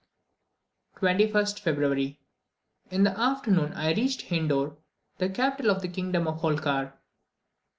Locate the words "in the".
2.89-3.15